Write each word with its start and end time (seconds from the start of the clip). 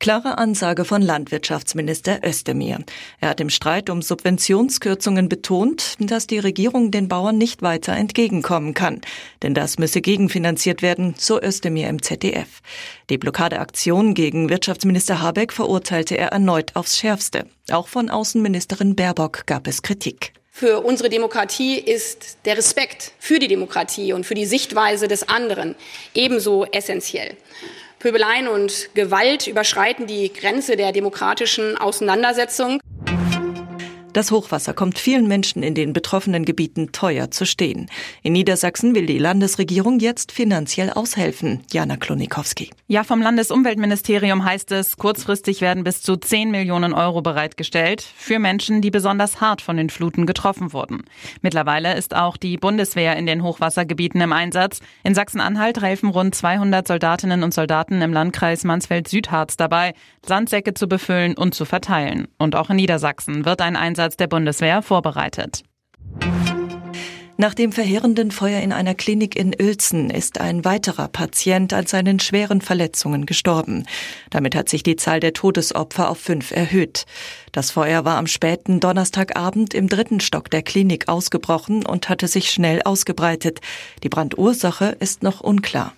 Klare 0.00 0.36
Ansage 0.36 0.84
von 0.84 1.00
Landwirtschaftsminister 1.00 2.20
Özdemir. 2.26 2.80
Er 3.20 3.30
hat 3.30 3.40
im 3.40 3.48
Streit 3.48 3.88
um 3.88 4.02
Subventionskürzungen 4.02 5.28
betont, 5.28 5.94
dass 5.98 6.26
die 6.26 6.38
Regierung 6.38 6.90
den 6.90 7.08
Bauern 7.08 7.38
nicht 7.38 7.62
weiter 7.62 7.94
entgegenkommen 7.94 8.74
kann. 8.74 9.00
Denn 9.42 9.54
das 9.54 9.78
müsse 9.78 10.02
gegenfinanziert 10.02 10.82
werden, 10.82 11.14
so 11.16 11.40
Özdemir 11.40 11.88
im 11.88 12.02
ZDF. 12.02 12.60
Die 13.08 13.18
Blockadeaktion 13.18 14.12
gegen 14.12 14.50
Wirtschaftsminister 14.50 15.22
Habeck 15.22 15.52
verurteilte 15.52 16.18
er 16.18 16.28
erneut 16.28 16.76
aufs 16.76 16.98
Schärfste. 16.98 17.46
Auch 17.70 17.88
von 17.88 18.10
Außenministerin 18.10 18.96
Baerbock 18.96 19.46
gab 19.46 19.66
es 19.66 19.80
Kritik. 19.80 20.34
Für 20.50 20.84
unsere 20.84 21.08
Demokratie 21.08 21.80
ist 21.80 22.38
der 22.44 22.56
Respekt 22.56 23.10
für 23.18 23.40
die 23.40 23.48
Demokratie 23.48 24.12
und 24.12 24.24
für 24.24 24.34
die 24.34 24.46
Sichtweise 24.46 25.08
des 25.08 25.28
anderen 25.28 25.74
ebenso 26.14 26.64
essentiell. 26.66 27.36
Pöbeleien 28.04 28.48
und 28.48 28.90
Gewalt 28.94 29.46
überschreiten 29.46 30.06
die 30.06 30.30
Grenze 30.30 30.76
der 30.76 30.92
demokratischen 30.92 31.78
Auseinandersetzung. 31.78 32.78
Das 34.14 34.30
Hochwasser 34.30 34.74
kommt 34.74 35.00
vielen 35.00 35.26
Menschen 35.26 35.64
in 35.64 35.74
den 35.74 35.92
betroffenen 35.92 36.44
Gebieten 36.44 36.92
teuer 36.92 37.32
zu 37.32 37.44
stehen. 37.44 37.90
In 38.22 38.34
Niedersachsen 38.34 38.94
will 38.94 39.06
die 39.06 39.18
Landesregierung 39.18 39.98
jetzt 39.98 40.30
finanziell 40.30 40.90
aushelfen. 40.90 41.64
Jana 41.72 41.96
Klonikowski. 41.96 42.70
Ja, 42.86 43.02
vom 43.02 43.20
Landesumweltministerium 43.20 44.44
heißt 44.44 44.70
es, 44.70 44.98
kurzfristig 44.98 45.60
werden 45.62 45.82
bis 45.82 46.00
zu 46.00 46.14
10 46.14 46.52
Millionen 46.52 46.92
Euro 46.92 47.22
bereitgestellt 47.22 48.02
für 48.02 48.38
Menschen, 48.38 48.82
die 48.82 48.92
besonders 48.92 49.40
hart 49.40 49.60
von 49.60 49.76
den 49.76 49.90
Fluten 49.90 50.26
getroffen 50.26 50.72
wurden. 50.72 51.02
Mittlerweile 51.42 51.96
ist 51.96 52.14
auch 52.14 52.36
die 52.36 52.56
Bundeswehr 52.56 53.16
in 53.16 53.26
den 53.26 53.42
Hochwassergebieten 53.42 54.20
im 54.20 54.32
Einsatz. 54.32 54.78
In 55.02 55.16
Sachsen-Anhalt 55.16 55.82
helfen 55.82 56.10
rund 56.10 56.36
200 56.36 56.86
Soldatinnen 56.86 57.42
und 57.42 57.52
Soldaten 57.52 58.00
im 58.00 58.12
Landkreis 58.12 58.62
Mansfeld-Südharz 58.62 59.56
dabei, 59.56 59.92
Sandsäcke 60.24 60.72
zu 60.72 60.86
befüllen 60.86 61.36
und 61.36 61.56
zu 61.56 61.64
verteilen. 61.64 62.28
Und 62.38 62.54
auch 62.54 62.70
in 62.70 62.76
Niedersachsen 62.76 63.44
wird 63.44 63.60
ein 63.60 63.74
Einsatz 63.74 64.03
Einsatz 64.04 64.16
der 64.18 64.26
Bundeswehr 64.26 64.82
vorbereitet. 64.82 65.62
Nach 67.36 67.54
dem 67.54 67.72
verheerenden 67.72 68.30
Feuer 68.30 68.60
in 68.60 68.70
einer 68.70 68.94
Klinik 68.94 69.34
in 69.34 69.56
Uelzen 69.58 70.10
ist 70.10 70.40
ein 70.40 70.64
weiterer 70.64 71.08
Patient 71.08 71.72
an 71.72 71.86
seinen 71.86 72.20
schweren 72.20 72.60
Verletzungen 72.60 73.24
gestorben. 73.24 73.86
Damit 74.30 74.54
hat 74.54 74.68
sich 74.68 74.82
die 74.82 74.96
Zahl 74.96 75.20
der 75.20 75.32
Todesopfer 75.32 76.10
auf 76.10 76.18
fünf 76.18 76.52
erhöht. 76.52 77.06
Das 77.50 77.70
Feuer 77.70 78.04
war 78.04 78.18
am 78.18 78.26
späten 78.26 78.78
Donnerstagabend 78.78 79.72
im 79.72 79.88
dritten 79.88 80.20
Stock 80.20 80.50
der 80.50 80.62
Klinik 80.62 81.08
ausgebrochen 81.08 81.84
und 81.84 82.10
hatte 82.10 82.28
sich 82.28 82.50
schnell 82.50 82.82
ausgebreitet. 82.82 83.60
Die 84.02 84.10
Brandursache 84.10 84.96
ist 85.00 85.22
noch 85.22 85.40
unklar. 85.40 85.94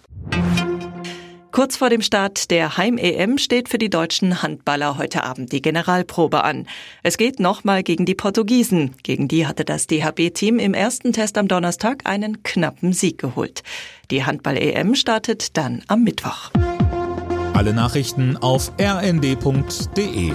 Kurz 1.57 1.79
vor 1.79 1.89
dem 1.89 2.03
Start 2.03 2.51
der 2.51 2.77
Heim-EM 2.77 3.39
steht 3.39 3.71
für 3.71 3.79
die 3.79 3.89
deutschen 3.89 4.43
Handballer 4.43 4.99
heute 4.99 5.25
Abend 5.25 5.53
die 5.53 5.63
Generalprobe 5.63 6.45
an. 6.45 6.67
Es 7.03 7.17
geht 7.17 7.41
nochmal 7.41 7.83
gegen 7.83 8.05
die 8.05 8.15
Portugiesen. 8.15 8.95
Gegen 9.03 9.27
die 9.27 9.47
hatte 9.47 9.65
das 9.65 9.87
DHB-Team 9.87 10.59
im 10.59 10.75
ersten 10.75 11.15
Test 11.15 11.39
am 11.39 11.49
Donnerstag 11.49 12.03
einen 12.05 12.43
knappen 12.43 12.93
Sieg 12.93 13.17
geholt. 13.17 13.63
Die 14.11 14.23
Handball-EM 14.23 14.95
startet 14.97 15.57
dann 15.57 15.83
am 15.89 16.05
Mittwoch. 16.05 16.51
Alle 17.55 17.73
Nachrichten 17.73 18.37
auf 18.37 18.71
rnd.de 18.79 20.33